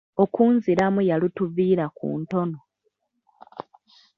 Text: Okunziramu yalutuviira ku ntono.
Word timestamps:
Okunziramu 0.23 1.01
yalutuviira 1.09 1.85
ku 1.97 2.07
ntono. 2.21 2.59